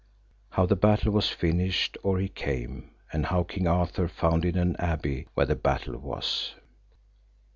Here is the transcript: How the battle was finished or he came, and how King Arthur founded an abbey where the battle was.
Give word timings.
How 0.49 0.65
the 0.65 0.75
battle 0.75 1.11
was 1.13 1.29
finished 1.29 1.95
or 2.01 2.17
he 2.17 2.27
came, 2.27 2.89
and 3.13 3.27
how 3.27 3.43
King 3.43 3.67
Arthur 3.67 4.07
founded 4.07 4.57
an 4.57 4.75
abbey 4.77 5.27
where 5.35 5.45
the 5.45 5.55
battle 5.55 5.95
was. 5.99 6.55